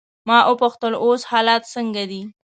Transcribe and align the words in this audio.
ما 0.27 0.37
وپوښتل: 0.51 0.93
اوس 1.03 1.21
حالات 1.31 1.63
څنګه 1.73 2.03
دي؟ 2.11 2.21